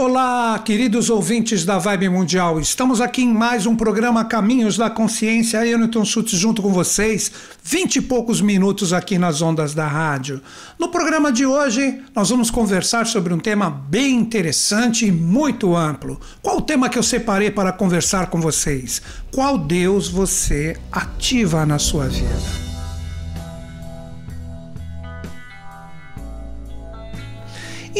[0.00, 2.60] Olá, queridos ouvintes da Vibe Mundial.
[2.60, 5.66] Estamos aqui em mais um programa Caminhos da Consciência.
[5.66, 7.32] Eu, Newton Schultz, junto com vocês,
[7.64, 10.40] vinte e poucos minutos aqui nas ondas da rádio.
[10.78, 16.20] No programa de hoje, nós vamos conversar sobre um tema bem interessante e muito amplo.
[16.40, 19.02] Qual o tema que eu separei para conversar com vocês?
[19.34, 22.67] Qual Deus você ativa na sua vida?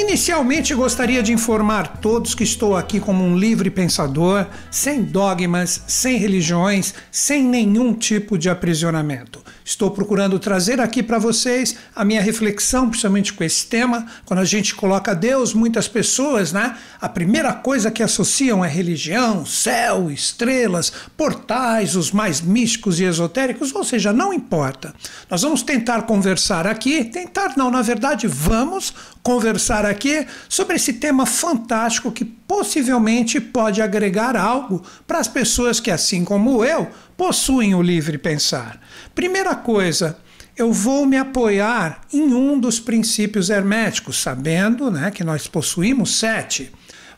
[0.00, 6.16] Inicialmente gostaria de informar todos que estou aqui como um livre pensador, sem dogmas, sem
[6.18, 9.42] religiões, sem nenhum tipo de aprisionamento.
[9.68, 14.06] Estou procurando trazer aqui para vocês a minha reflexão, principalmente com esse tema.
[14.24, 16.74] Quando a gente coloca Deus, muitas pessoas, né?
[16.98, 23.74] A primeira coisa que associam é religião, céu, estrelas, portais, os mais místicos e esotéricos,
[23.74, 24.94] ou seja, não importa.
[25.28, 31.26] Nós vamos tentar conversar aqui, tentar não, na verdade, vamos conversar aqui sobre esse tema
[31.26, 37.82] fantástico que possivelmente pode agregar algo para as pessoas que, assim como eu, possuem o
[37.82, 38.80] livre pensar.
[39.12, 40.16] Primeira coisa,
[40.56, 46.70] eu vou me apoiar em um dos princípios herméticos, sabendo né, que nós possuímos sete.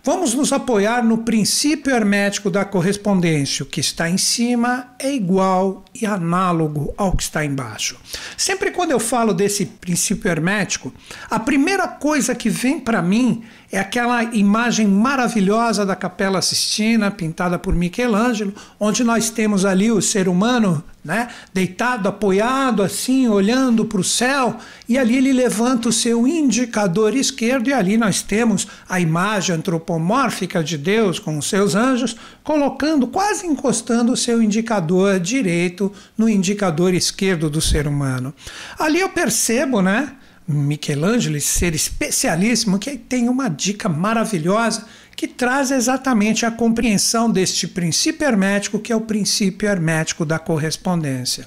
[0.02, 3.62] Vamos nos apoiar no princípio hermético da correspondência.
[3.62, 7.98] O que está em cima é igual e análogo ao que está embaixo.
[8.34, 10.90] Sempre quando eu falo desse princípio hermético,
[11.30, 17.58] a primeira coisa que vem para mim é aquela imagem maravilhosa da Capela Sistina, pintada
[17.58, 24.00] por Michelangelo, onde nós temos ali o ser humano né, deitado, apoiado assim, olhando para
[24.00, 24.56] o céu,
[24.88, 30.62] e ali ele levanta o seu indicador esquerdo, e ali nós temos a imagem antropomórfica
[30.62, 36.92] de Deus com os seus anjos, colocando, quase encostando o seu indicador direito no indicador
[36.92, 38.34] esquerdo do ser humano.
[38.78, 40.12] Ali eu percebo, né?
[40.46, 44.84] Michelangelo, ser especialíssimo, que tem uma dica maravilhosa
[45.20, 51.46] que traz exatamente a compreensão deste princípio hermético, que é o princípio hermético da correspondência.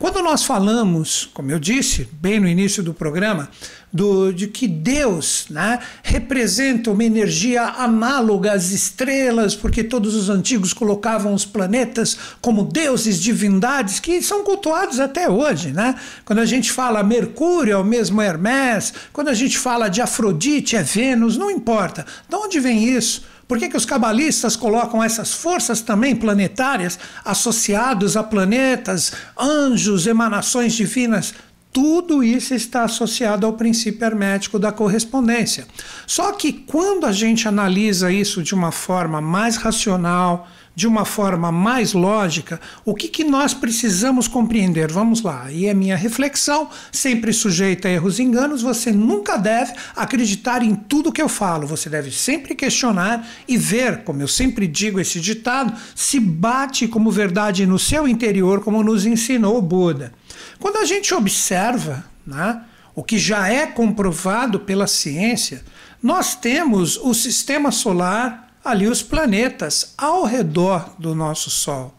[0.00, 3.50] Quando nós falamos, como eu disse bem no início do programa,
[3.92, 10.72] do, de que Deus né, representa uma energia análoga às estrelas, porque todos os antigos
[10.72, 15.70] colocavam os planetas como deuses, divindades, que são cultuados até hoje.
[15.70, 15.94] Né?
[16.24, 20.76] Quando a gente fala Mercúrio, é o mesmo Hermes, quando a gente fala de Afrodite,
[20.76, 22.06] é Vênus, não importa.
[22.26, 23.22] De onde vem isso?
[23.50, 30.72] Por que, que os cabalistas colocam essas forças também planetárias associados a planetas, anjos, emanações
[30.72, 31.34] divinas?
[31.72, 35.66] Tudo isso está associado ao princípio hermético da correspondência.
[36.06, 40.46] Só que quando a gente analisa isso de uma forma mais racional,
[40.80, 44.90] de uma forma mais lógica, o que, que nós precisamos compreender?
[44.90, 49.74] Vamos lá, e é minha reflexão, sempre sujeita a erros e enganos, você nunca deve
[49.94, 54.66] acreditar em tudo que eu falo, você deve sempre questionar e ver, como eu sempre
[54.66, 60.14] digo esse ditado, se bate como verdade no seu interior, como nos ensinou o Buda.
[60.58, 62.62] Quando a gente observa né,
[62.94, 65.62] o que já é comprovado pela ciência,
[66.02, 71.94] nós temos o sistema solar ali os planetas ao redor do nosso Sol.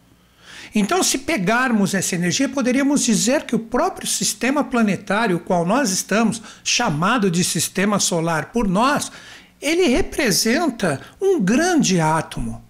[0.74, 5.90] Então, se pegarmos essa energia, poderíamos dizer que o próprio sistema planetário, o qual nós
[5.90, 9.12] estamos, chamado de sistema solar por nós,
[9.60, 12.62] ele representa um grande átomo.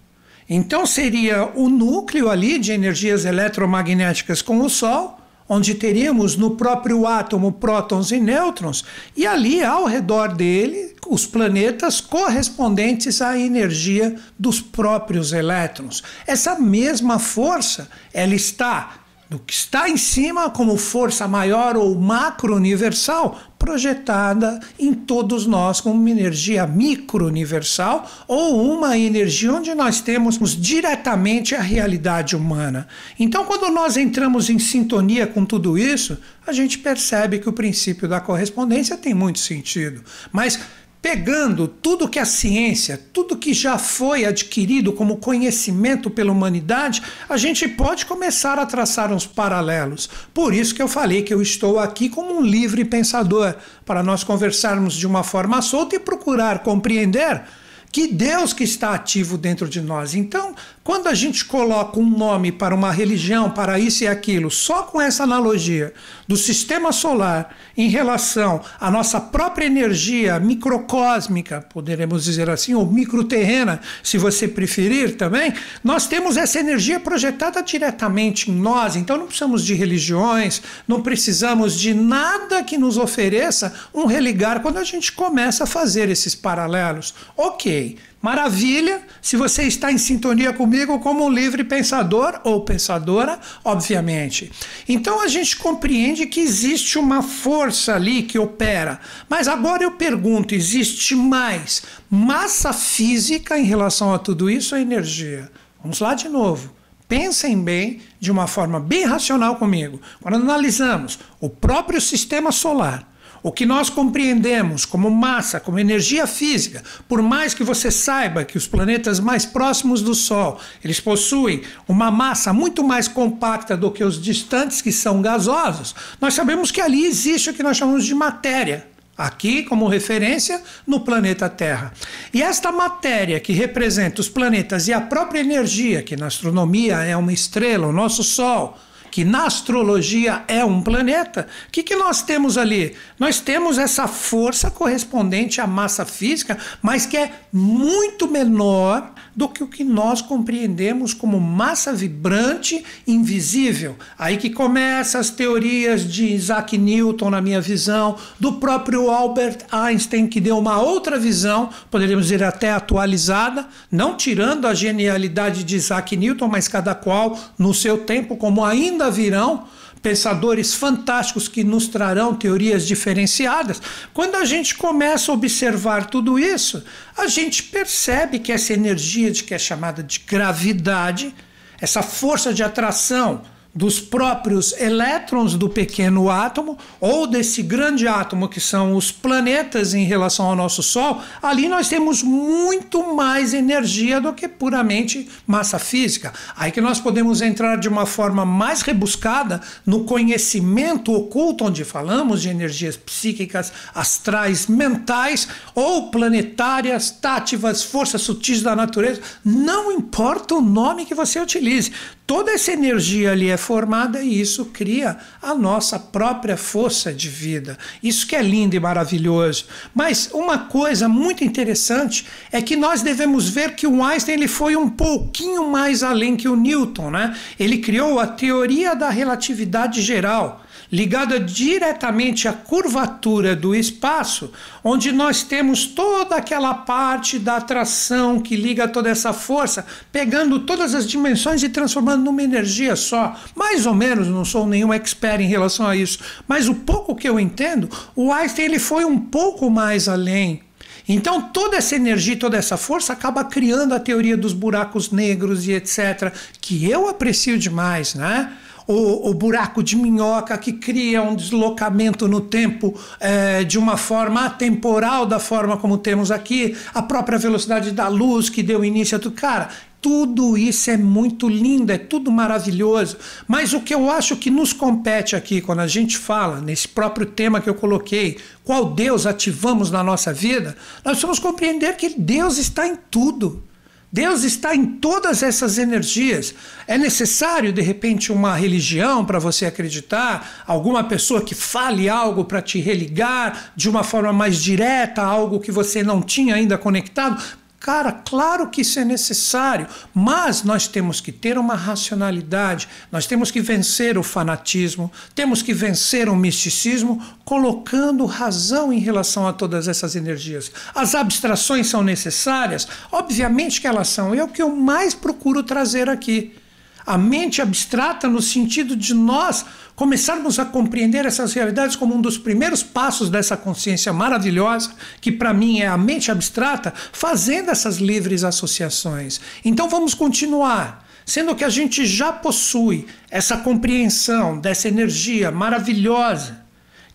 [0.49, 7.05] Então, seria o núcleo ali de energias eletromagnéticas com o Sol onde teríamos no próprio
[7.05, 8.83] átomo prótons e nêutrons,
[9.15, 10.82] e ali ao redor dele
[11.13, 16.01] os planetas correspondentes à energia dos próprios elétrons.
[16.25, 23.39] Essa mesma força, ela está do que está em cima como força maior ou macro-universal,
[23.57, 31.55] projetada em todos nós como uma energia micro-universal ou uma energia onde nós temos diretamente
[31.55, 32.87] a realidade humana.
[33.17, 38.07] Então, quando nós entramos em sintonia com tudo isso, a gente percebe que o princípio
[38.07, 40.03] da correspondência tem muito sentido.
[40.31, 40.59] Mas
[41.03, 47.35] pegando tudo que a ciência, tudo que já foi adquirido como conhecimento pela humanidade, a
[47.35, 50.09] gente pode começar a traçar uns paralelos.
[50.33, 53.53] Por isso que eu falei que eu estou aqui como um livre pensador,
[53.85, 57.43] para nós conversarmos de uma forma solta e procurar compreender
[57.91, 60.15] que Deus que está ativo dentro de nós.
[60.15, 64.83] Então, Quando a gente coloca um nome para uma religião, para isso e aquilo, só
[64.83, 65.93] com essa analogia
[66.27, 73.79] do sistema solar em relação à nossa própria energia microcósmica, poderemos dizer assim, ou microterrena,
[74.03, 79.63] se você preferir também, nós temos essa energia projetada diretamente em nós, então não precisamos
[79.63, 85.63] de religiões, não precisamos de nada que nos ofereça um religar quando a gente começa
[85.63, 87.13] a fazer esses paralelos.
[87.37, 87.97] Ok.
[88.23, 94.49] Maravilha, se você está em sintonia comigo como um livre pensador ou pensadora, obviamente.
[94.87, 98.97] Então a gente compreende que existe uma força ali que opera.
[99.27, 105.51] Mas agora eu pergunto: existe mais massa física em relação a tudo isso ou energia?
[105.81, 106.73] Vamos lá de novo.
[107.09, 109.99] Pensem bem de uma forma bem racional comigo.
[110.21, 113.05] Quando analisamos o próprio sistema solar,
[113.43, 118.57] o que nós compreendemos como massa, como energia física, por mais que você saiba que
[118.57, 124.03] os planetas mais próximos do Sol, eles possuem uma massa muito mais compacta do que
[124.03, 128.15] os distantes que são gasosos, nós sabemos que ali existe o que nós chamamos de
[128.15, 128.87] matéria.
[129.15, 131.93] Aqui, como referência, no planeta Terra.
[132.33, 137.15] E esta matéria que representa os planetas e a própria energia, que na astronomia é
[137.15, 138.75] uma estrela, o nosso Sol,
[139.13, 142.95] que na astrologia é um planeta, o que, que nós temos ali?
[143.19, 149.63] Nós temos essa força correspondente à massa física, mas que é muito menor do que
[149.63, 153.95] o que nós compreendemos como massa vibrante invisível.
[154.17, 160.27] Aí que começam as teorias de Isaac Newton, na minha visão, do próprio Albert Einstein,
[160.27, 166.15] que deu uma outra visão, poderíamos dizer até atualizada, não tirando a genialidade de Isaac
[166.15, 169.67] Newton, mas cada qual no seu tempo, como ainda virão
[170.01, 173.81] pensadores fantásticos que nos trarão teorias diferenciadas.
[174.13, 176.83] Quando a gente começa a observar tudo isso,
[177.17, 181.33] a gente percebe que essa energia de que é chamada de gravidade,
[181.79, 183.43] essa força de atração
[183.75, 190.05] dos próprios elétrons do pequeno átomo ou desse grande átomo que são os planetas em
[190.05, 196.33] relação ao nosso Sol, ali nós temos muito mais energia do que puramente massa física.
[196.55, 202.41] Aí que nós podemos entrar de uma forma mais rebuscada no conhecimento oculto, onde falamos
[202.41, 209.21] de energias psíquicas, astrais, mentais ou planetárias, tátivas, forças sutis da natureza.
[209.43, 211.91] Não importa o nome que você utilize,
[212.25, 217.77] toda essa energia ali é formada e isso cria a nossa própria força de vida.
[218.01, 219.65] Isso que é lindo e maravilhoso.
[219.93, 224.75] Mas uma coisa muito interessante é que nós devemos ver que o Einstein ele foi
[224.75, 227.35] um pouquinho mais além que o Newton, né?
[227.59, 230.62] Ele criou a teoria da relatividade geral
[230.93, 234.51] ligada diretamente à curvatura do espaço,
[234.83, 240.93] onde nós temos toda aquela parte da atração que liga toda essa força, pegando todas
[240.93, 243.35] as dimensões e transformando numa energia só.
[243.55, 247.27] Mais ou menos, não sou nenhum expert em relação a isso, mas o pouco que
[247.27, 250.61] eu entendo, o Einstein ele foi um pouco mais além.
[251.09, 255.71] Então, toda essa energia, toda essa força acaba criando a teoria dos buracos negros e
[255.71, 256.31] etc.,
[256.61, 258.53] que eu aprecio demais, né?
[258.87, 264.45] O, o, buraco de minhoca que cria um deslocamento no tempo é, de uma forma
[264.45, 269.19] atemporal da forma como temos aqui, a própria velocidade da luz que deu início a
[269.19, 269.35] tudo.
[269.35, 269.69] Cara,
[270.03, 273.15] tudo isso é muito lindo, é tudo maravilhoso.
[273.47, 277.25] Mas o que eu acho que nos compete aqui, quando a gente fala nesse próprio
[277.25, 280.75] tema que eu coloquei, qual Deus ativamos na nossa vida,
[281.05, 283.63] nós vamos compreender que Deus está em tudo.
[284.13, 286.53] Deus está em todas essas energias.
[286.85, 292.61] É necessário, de repente, uma religião para você acreditar, alguma pessoa que fale algo para
[292.61, 297.41] te religar de uma forma mais direta, algo que você não tinha ainda conectado.
[297.83, 303.51] Cara, claro que isso é necessário, mas nós temos que ter uma racionalidade, nós temos
[303.51, 309.89] que vencer o fanatismo, temos que vencer o misticismo, colocando razão em relação a todas
[309.89, 310.71] essas energias.
[310.95, 312.87] As abstrações são necessárias?
[313.11, 316.55] Obviamente que elas são, é o que eu mais procuro trazer aqui.
[317.05, 322.37] A mente abstrata, no sentido de nós começarmos a compreender essas realidades como um dos
[322.37, 328.43] primeiros passos dessa consciência maravilhosa, que para mim é a mente abstrata, fazendo essas livres
[328.43, 329.39] associações.
[329.63, 331.03] Então vamos continuar.
[331.25, 336.62] Sendo que a gente já possui essa compreensão dessa energia maravilhosa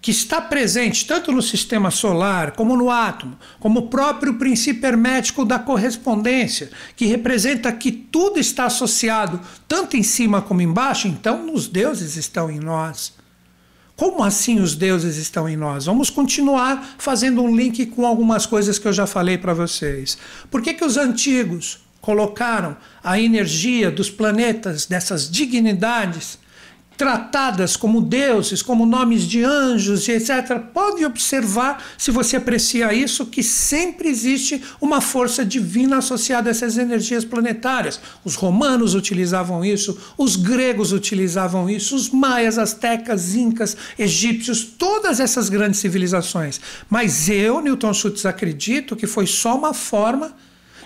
[0.01, 5.45] que está presente tanto no sistema solar, como no átomo, como o próprio princípio hermético
[5.45, 11.67] da correspondência, que representa que tudo está associado tanto em cima como embaixo, então os
[11.67, 13.13] deuses estão em nós.
[13.97, 15.87] Como assim os deuses estão em nós?
[15.87, 20.17] Vamos continuar fazendo um link com algumas coisas que eu já falei para vocês.
[20.49, 26.39] Por que, que os antigos colocaram a energia dos planetas, dessas dignidades,
[26.99, 30.59] tratadas como deuses, como nomes de anjos etc.
[30.75, 36.77] Pode observar, se você aprecia isso, que sempre existe uma força divina associada a essas
[36.77, 38.01] energias planetárias.
[38.25, 45.49] Os romanos utilizavam isso, os gregos utilizavam isso, os maias, astecas, incas, egípcios, todas essas
[45.49, 46.61] grandes civilizações.
[46.91, 50.35] Mas eu, Newton Schultz, acredito que foi só uma forma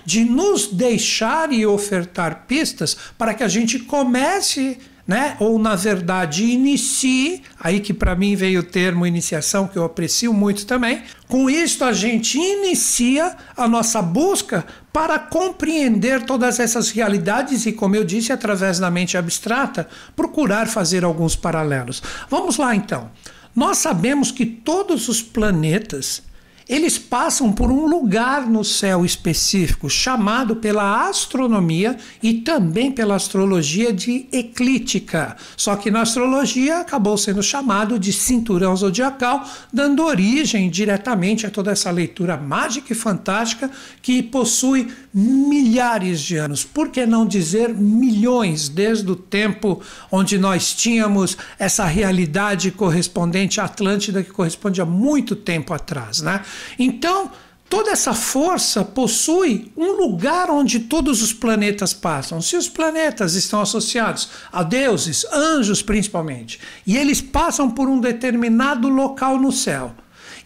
[0.05, 5.37] de nos deixar e ofertar pistas para que a gente comece né?
[5.41, 10.33] Ou na verdade inicie, aí que para mim veio o termo iniciação que eu aprecio
[10.33, 11.03] muito também.
[11.29, 17.97] Com isto a gente inicia a nossa busca para compreender todas essas realidades e, como
[17.97, 22.03] eu disse, através da mente abstrata, procurar fazer alguns paralelos.
[22.29, 23.11] Vamos lá então.
[23.55, 26.23] Nós sabemos que todos os planetas
[26.69, 33.93] eles passam por um lugar no céu específico, chamado pela astronomia e também pela astrologia
[33.93, 35.37] de eclíptica.
[35.57, 41.73] Só que na astrologia acabou sendo chamado de cinturão zodiacal, dando origem diretamente a toda
[41.73, 48.69] essa leitura mágica e fantástica que possui milhares de anos, por que não dizer milhões,
[48.69, 55.37] desde o tempo onde nós tínhamos essa realidade correspondente à Atlântida, que corresponde a muito
[55.37, 56.43] tempo atrás, né?
[56.79, 57.31] Então,
[57.69, 62.41] toda essa força possui um lugar onde todos os planetas passam.
[62.41, 68.89] Se os planetas estão associados a deuses, anjos principalmente, e eles passam por um determinado
[68.89, 69.95] local no céu,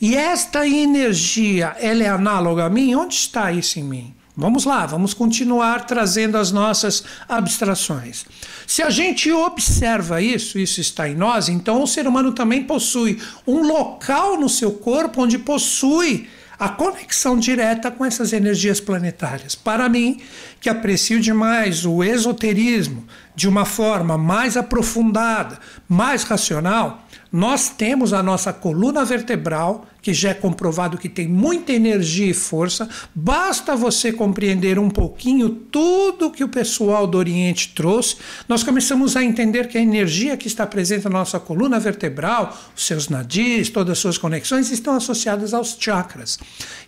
[0.00, 4.15] e esta energia, ela é análoga a mim, onde está isso em mim?
[4.38, 8.26] Vamos lá, vamos continuar trazendo as nossas abstrações.
[8.66, 13.18] Se a gente observa isso, isso está em nós, então o ser humano também possui
[13.46, 16.28] um local no seu corpo onde possui
[16.58, 19.54] a conexão direta com essas energias planetárias.
[19.54, 20.20] Para mim,
[20.60, 28.22] que aprecio demais o esoterismo de uma forma mais aprofundada, mais racional, nós temos a
[28.22, 34.12] nossa coluna vertebral, que já é comprovado que tem muita energia e força, basta você
[34.12, 38.14] compreender um pouquinho tudo que o pessoal do Oriente trouxe,
[38.48, 42.86] nós começamos a entender que a energia que está presente na nossa coluna vertebral, os
[42.86, 46.38] seus nadis, todas as suas conexões, estão associadas aos chakras.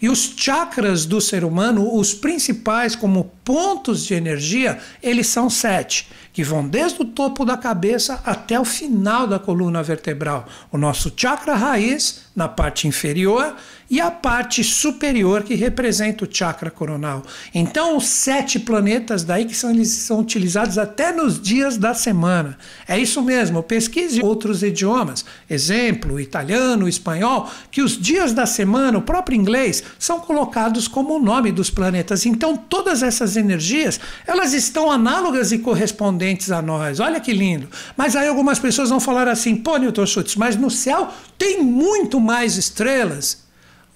[0.00, 6.06] E os chakras do ser humano, os principais como pontos de energia, eles são sete
[6.38, 10.46] que vão desde o topo da cabeça até o final da coluna vertebral.
[10.70, 13.56] O nosso chakra raiz, na parte inferior,
[13.90, 17.22] e a parte superior que representa o chakra coronal.
[17.54, 22.58] Então, os sete planetas daí que são, eles são utilizados até nos dias da semana.
[22.86, 29.02] É isso mesmo, pesquise outros idiomas, exemplo, italiano, espanhol, que os dias da semana, o
[29.02, 32.26] próprio inglês, são colocados como o nome dos planetas.
[32.26, 37.00] Então, todas essas energias, elas estão análogas e correspondentes a nós.
[37.00, 37.68] Olha que lindo.
[37.96, 42.20] Mas aí algumas pessoas vão falar assim, pô, Newton Schultz, mas no céu tem muito
[42.20, 43.47] mais estrelas.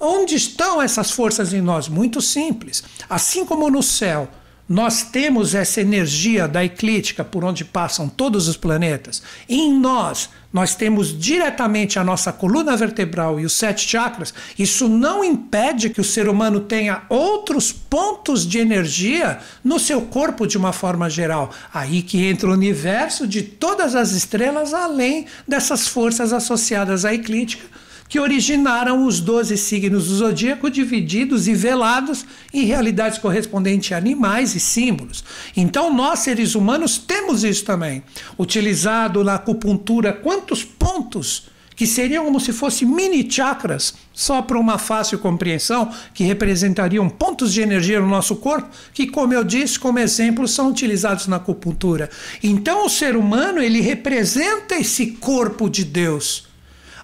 [0.04, 1.86] Onde estão essas forças em nós?
[1.86, 2.82] Muito simples.
[3.08, 4.28] Assim como no céu
[4.68, 10.74] nós temos essa energia da eclíptica por onde passam todos os planetas, em nós nós
[10.74, 16.04] temos diretamente a nossa coluna vertebral e os sete chakras, isso não impede que o
[16.04, 21.50] ser humano tenha outros pontos de energia no seu corpo de uma forma geral.
[21.72, 27.81] Aí que entra o universo de todas as estrelas, além dessas forças associadas à eclíptica
[28.12, 34.54] que originaram os 12 signos do zodíaco divididos e velados em realidades correspondentes a animais
[34.54, 35.24] e símbolos.
[35.56, 38.02] Então, nós, seres humanos, temos isso também.
[38.38, 44.76] Utilizado na acupuntura, quantos pontos que seriam como se fossem mini chakras, só para uma
[44.76, 49.98] fácil compreensão, que representariam pontos de energia no nosso corpo, que, como eu disse, como
[49.98, 52.10] exemplo, são utilizados na acupuntura.
[52.42, 56.51] Então, o ser humano, ele representa esse corpo de Deus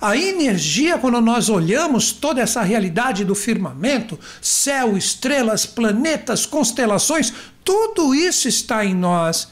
[0.00, 7.33] a energia, quando nós olhamos toda essa realidade do firmamento, céu, estrelas, planetas, constelações,
[7.64, 9.49] tudo isso está em nós.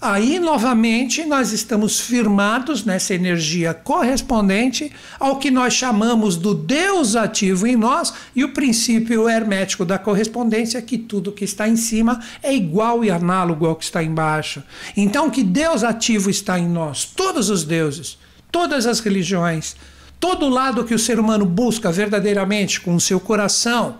[0.00, 7.66] Aí, novamente, nós estamos firmados nessa energia correspondente ao que nós chamamos do Deus ativo
[7.66, 12.54] em nós e o princípio hermético da correspondência, que tudo que está em cima é
[12.54, 14.62] igual e análogo ao que está embaixo.
[14.94, 17.04] Então, que Deus ativo está em nós?
[17.06, 18.18] Todos os deuses
[18.54, 19.74] todas as religiões,
[20.20, 23.96] todo lado que o ser humano busca verdadeiramente com o seu coração,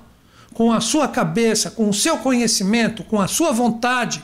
[0.53, 4.23] com a sua cabeça, com o seu conhecimento, com a sua vontade,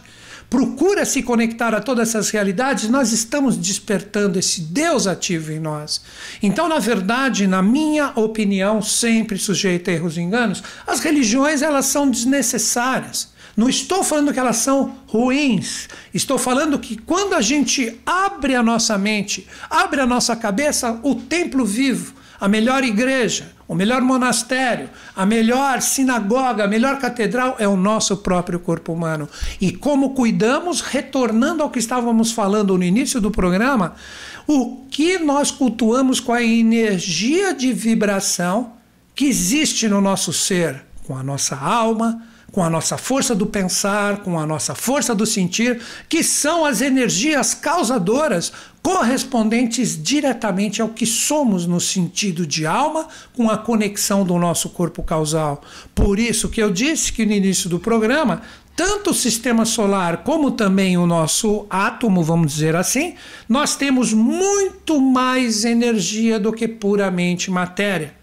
[0.49, 6.01] procura se conectar a todas essas realidades, nós estamos despertando esse Deus ativo em nós.
[6.41, 11.87] Então, na verdade, na minha opinião, sempre sujeita a erros e enganos, as religiões elas
[11.87, 13.31] são desnecessárias.
[13.57, 15.89] Não estou falando que elas são ruins.
[16.15, 21.15] Estou falando que quando a gente abre a nossa mente, abre a nossa cabeça, o
[21.15, 27.69] templo vivo, a melhor igreja, o melhor monastério, a melhor sinagoga, a melhor catedral é
[27.69, 29.29] o nosso próprio corpo humano.
[29.61, 33.95] E como cuidamos, retornando ao que estávamos falando no início do programa,
[34.47, 38.73] o que nós cultuamos com a energia de vibração
[39.15, 44.19] que existe no nosso ser, com a nossa alma, com a nossa força do pensar,
[44.19, 48.53] com a nossa força do sentir, que são as energias causadoras
[48.83, 55.03] correspondentes diretamente ao que somos no sentido de alma, com a conexão do nosso corpo
[55.03, 55.63] causal.
[55.95, 58.43] Por isso que eu disse que no início do programa,
[58.75, 63.15] tanto o sistema solar como também o nosso átomo, vamos dizer assim,
[63.49, 68.15] nós temos muito mais energia do que puramente matéria.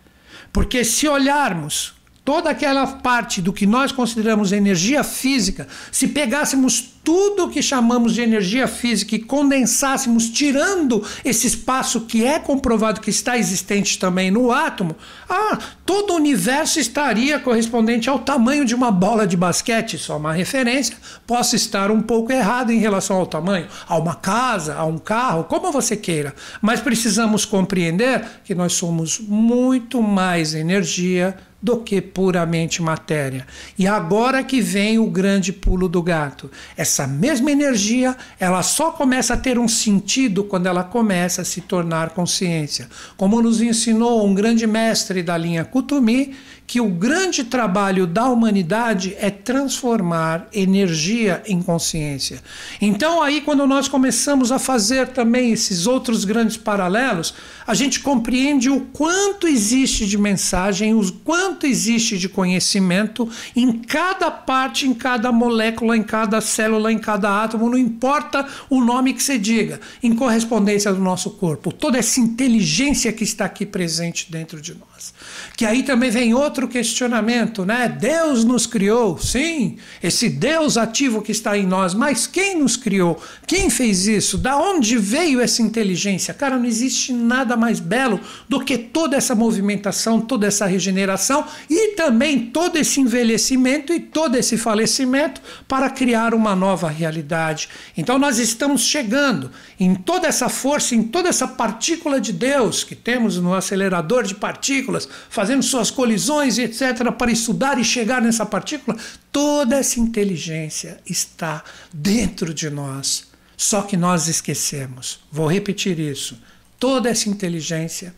[0.51, 1.96] Porque se olharmos
[2.27, 8.13] toda aquela parte do que nós consideramos energia física, se pegássemos tudo o que chamamos
[8.13, 14.29] de energia física e condensássemos, tirando esse espaço que é comprovado que está existente também
[14.29, 14.93] no átomo,
[15.29, 20.33] ah, todo o universo estaria correspondente ao tamanho de uma bola de basquete, só uma
[20.33, 20.97] referência.
[21.25, 25.45] Posso estar um pouco errado em relação ao tamanho, a uma casa, a um carro,
[25.45, 32.81] como você queira, mas precisamos compreender que nós somos muito mais energia do que puramente
[32.81, 33.47] matéria.
[33.77, 36.51] E agora que vem o grande pulo do gato.
[36.75, 41.61] Essa mesma energia, ela só começa a ter um sentido quando ela começa a se
[41.61, 42.87] tornar consciência.
[43.15, 46.35] Como nos ensinou um grande mestre da linha Kutumi,
[46.67, 52.43] que o grande trabalho da humanidade é transformar energia em consciência.
[52.81, 57.33] Então, aí, quando nós começamos a fazer também esses outros grandes paralelos,
[57.65, 64.29] a gente compreende o quanto existe de mensagem, o quanto existe de conhecimento em cada
[64.29, 69.23] parte, em cada molécula, em cada célula, em cada átomo, não importa o nome que
[69.23, 74.61] você diga, em correspondência do nosso corpo, toda essa inteligência que está aqui presente dentro
[74.61, 75.13] de nós.
[75.57, 77.89] Que aí também vem outro questionamento, né?
[77.89, 83.19] Deus nos criou, sim, esse Deus ativo que está em nós, mas quem nos criou?
[83.47, 84.37] Quem fez isso?
[84.37, 86.31] Da onde veio essa inteligência?
[86.31, 91.95] Cara, não existe nada mais belo do que toda essa movimentação, toda essa regeneração e
[91.95, 97.67] também todo esse envelhecimento e todo esse falecimento para criar uma nova realidade.
[97.97, 102.93] Então nós estamos chegando em toda essa força, em toda essa partícula de Deus que
[102.93, 108.97] temos no acelerador de partículas, fazendo suas colisões etc., para estudar e chegar nessa partícula,
[109.31, 113.27] toda essa inteligência está dentro de nós.
[113.55, 115.19] Só que nós esquecemos.
[115.31, 116.39] Vou repetir isso.
[116.79, 118.13] Toda essa inteligência,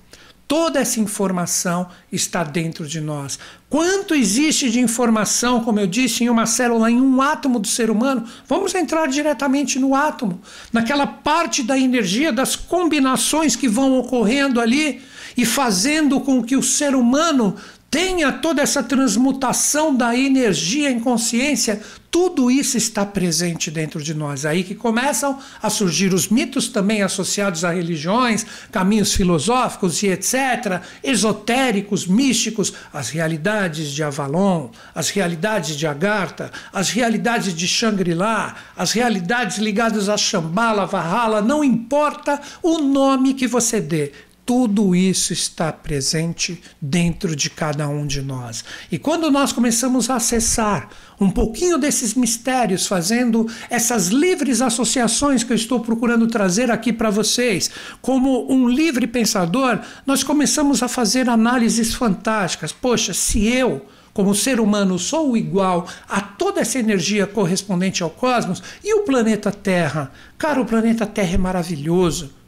[0.46, 3.40] toda essa informação está dentro de nós.
[3.70, 7.90] Quanto existe de informação, como eu disse, em uma célula, em um átomo do ser
[7.90, 8.28] humano?
[8.48, 10.42] Vamos entrar diretamente no átomo,
[10.74, 15.02] naquela parte da energia, das combinações que vão ocorrendo ali
[15.40, 17.56] e fazendo com que o ser humano
[17.90, 24.46] tenha toda essa transmutação da energia em consciência, tudo isso está presente dentro de nós.
[24.46, 30.82] Aí que começam a surgir os mitos também associados a religiões, caminhos filosóficos e etc.,
[31.02, 38.92] esotéricos, místicos, as realidades de Avalon, as realidades de Agartha, as realidades de Shangri-La, as
[38.92, 44.12] realidades ligadas a Shambhala, Valhalla, não importa o nome que você dê,
[44.50, 48.66] tudo isso está presente dentro de cada um de nós.
[48.92, 50.90] E quando nós começamos a acessar
[51.22, 57.12] um pouquinho desses mistérios, fazendo essas livres associações que eu estou procurando trazer aqui para
[57.12, 57.70] vocês,
[58.02, 62.72] como um livre pensador, nós começamos a fazer análises fantásticas.
[62.72, 63.86] Poxa, se eu
[64.16, 69.52] como ser humano, sou igual a toda essa energia correspondente ao cosmos e o planeta
[69.52, 70.12] Terra.
[70.40, 72.39] Cara, o planeta Terra é maravilhoso.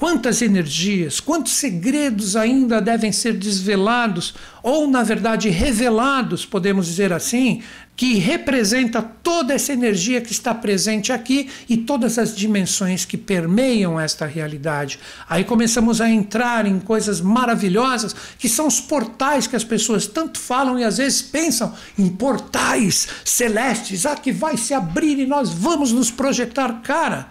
[0.00, 7.60] Quantas energias, quantos segredos ainda devem ser desvelados, ou na verdade revelados, podemos dizer assim,
[7.94, 14.00] que representa toda essa energia que está presente aqui e todas as dimensões que permeiam
[14.00, 14.98] esta realidade.
[15.28, 20.40] Aí começamos a entrar em coisas maravilhosas, que são os portais que as pessoas tanto
[20.40, 25.50] falam e às vezes pensam em portais celestes, ah, que vai se abrir e nós
[25.50, 26.80] vamos nos projetar.
[26.80, 27.28] Cara,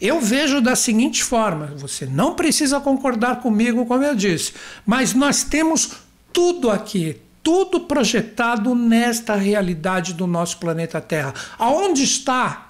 [0.00, 4.54] eu vejo da seguinte forma: você não precisa concordar comigo, como eu disse,
[4.86, 5.92] mas nós temos
[6.32, 11.34] tudo aqui, tudo projetado nesta realidade do nosso planeta Terra.
[11.58, 12.69] Aonde está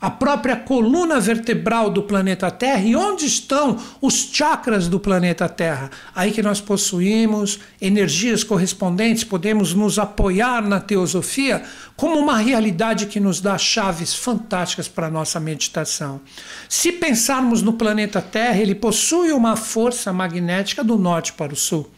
[0.00, 5.90] a própria coluna vertebral do planeta Terra e onde estão os chakras do planeta Terra.
[6.14, 11.62] Aí que nós possuímos energias correspondentes, podemos nos apoiar na teosofia
[11.96, 16.20] como uma realidade que nos dá chaves fantásticas para a nossa meditação.
[16.68, 21.90] Se pensarmos no planeta Terra, ele possui uma força magnética do norte para o sul.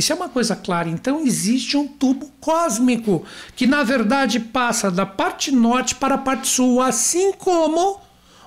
[0.00, 0.88] Isso é uma coisa clara.
[0.88, 3.22] Então existe um tubo cósmico
[3.54, 8.00] que, na verdade, passa da parte norte para a parte sul, assim como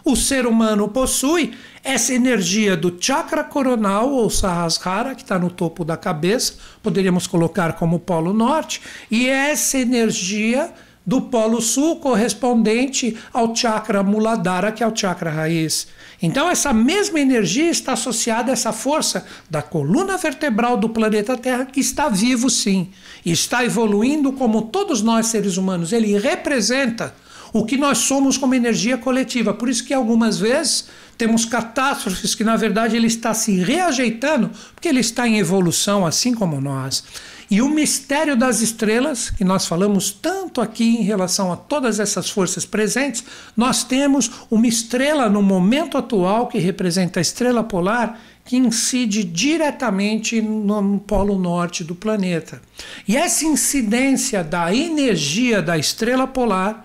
[0.03, 5.85] o ser humano possui essa energia do chakra coronal ou Sahasrara, que está no topo
[5.85, 10.73] da cabeça, poderíamos colocar como polo norte, e essa energia
[11.05, 15.87] do polo sul correspondente ao chakra Muladhara, que é o chakra raiz.
[16.21, 21.65] Então, essa mesma energia está associada a essa força da coluna vertebral do planeta Terra,
[21.65, 22.89] que está vivo sim,
[23.25, 25.91] e está evoluindo como todos nós seres humanos.
[25.91, 27.13] Ele representa
[27.51, 29.53] o que nós somos como energia coletiva.
[29.53, 30.87] Por isso que algumas vezes
[31.17, 36.33] temos catástrofes que, na verdade, ele está se reajeitando, porque ele está em evolução, assim
[36.33, 37.03] como nós.
[37.53, 42.27] E o mistério das estrelas, que nós falamos tanto aqui em relação a todas essas
[42.27, 43.23] forças presentes,
[43.55, 50.41] nós temos uma estrela no momento atual, que representa a estrela polar, que incide diretamente
[50.41, 52.59] no polo norte do planeta.
[53.07, 56.83] E essa incidência da energia da estrela polar,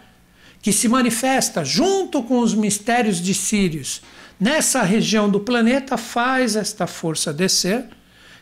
[0.60, 4.02] que se manifesta junto com os mistérios de Sírios
[4.38, 7.86] nessa região do planeta, faz esta força descer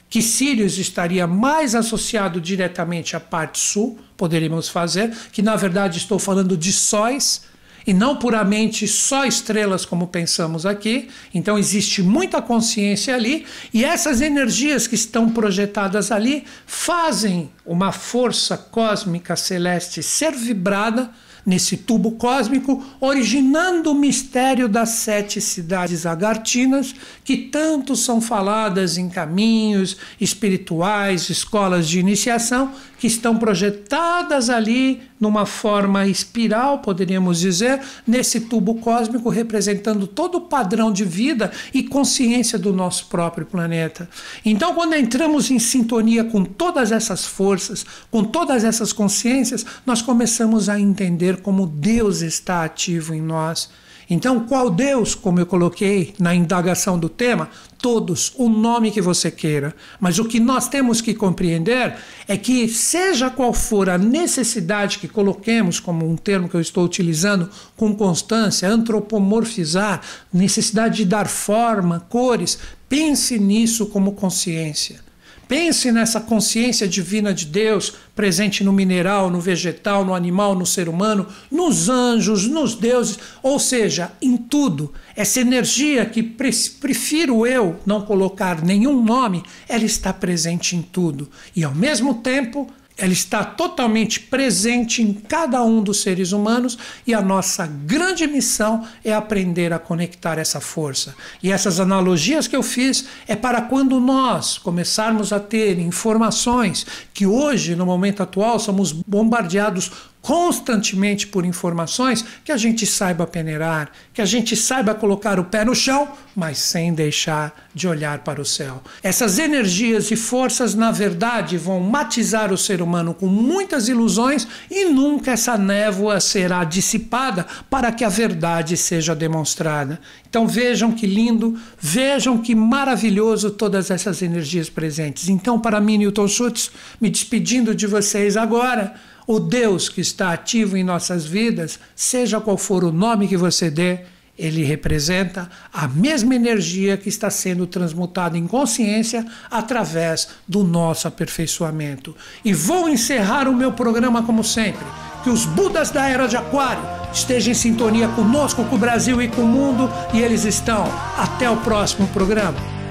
[0.09, 6.19] que Sirius estaria mais associado diretamente à parte sul, poderíamos fazer, que na verdade estou
[6.19, 7.42] falando de sóis
[7.87, 11.09] e não puramente só estrelas como pensamos aqui.
[11.33, 18.57] Então existe muita consciência ali e essas energias que estão projetadas ali fazem uma força
[18.57, 21.11] cósmica celeste ser vibrada
[21.47, 26.93] nesse tubo cósmico, originando o mistério das sete cidades agartinas,
[27.25, 35.47] que tanto são faladas em caminhos espirituais, escolas de iniciação, que estão projetadas ali numa
[35.47, 42.59] forma espiral, poderíamos dizer, nesse tubo cósmico representando todo o padrão de vida e consciência
[42.59, 44.09] do nosso próprio planeta.
[44.45, 50.69] Então, quando entramos em sintonia com todas essas forças, com todas essas consciências, nós começamos
[50.69, 53.71] a entender como Deus está ativo em nós
[54.09, 57.51] então, qual Deus, como eu coloquei na indagação do tema?
[57.77, 59.75] Todos, o nome que você queira.
[59.99, 61.97] Mas o que nós temos que compreender
[62.29, 66.85] é que, seja qual for a necessidade que coloquemos, como um termo que eu estou
[66.85, 70.01] utilizando com constância, antropomorfizar,
[70.33, 75.06] necessidade de dar forma, cores, pense nisso como consciência.
[75.49, 80.89] Pense nessa consciência divina de Deus presente no mineral, no vegetal, no animal, no ser
[80.89, 84.93] humano, nos anjos, nos deuses, ou seja, em tudo.
[85.15, 91.29] Essa energia que prefiro eu não colocar nenhum nome, ela está presente em tudo.
[91.55, 97.13] E ao mesmo tempo, ela está totalmente presente em cada um dos seres humanos e
[97.13, 101.15] a nossa grande missão é aprender a conectar essa força.
[101.43, 107.27] E essas analogias que eu fiz é para quando nós começarmos a ter informações que
[107.27, 109.93] hoje, no momento atual, somos bombardeados
[110.27, 115.65] constantemente por informações, que a gente saiba peneirar, que a gente saiba colocar o pé
[115.65, 118.83] no chão, mas sem deixar de olhar para o céu.
[119.05, 124.87] Essas energias e forças, na verdade, vão matizar o ser humano com muitas ilusões e
[124.87, 130.01] nunca essa névoa será dissipada para que a verdade seja demonstrada.
[130.29, 135.29] Então vejam que lindo, vejam que maravilhoso todas essas energias presentes.
[135.29, 138.93] Então, para mim, Newton Schultz, me despedindo de vocês agora,
[139.27, 143.71] o Deus que está ativo em nossas vidas, seja qual for o nome que você
[143.71, 144.01] dê,
[144.39, 152.15] ele representa a mesma energia que está sendo transmutada em consciência através do nosso aperfeiçoamento.
[152.45, 154.85] E vou encerrar o meu programa como sempre.
[155.25, 159.29] Que os Budas da Era de Aquário estejam em sintonia conosco, com o Brasil e
[159.29, 160.85] com o mundo, e eles estão.
[161.17, 162.86] Até o próximo programa.